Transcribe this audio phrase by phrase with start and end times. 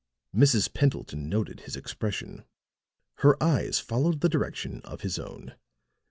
[0.35, 0.73] Mrs.
[0.73, 2.43] Pendleton noted his expression;
[3.17, 5.53] her eyes followed the direction of his own.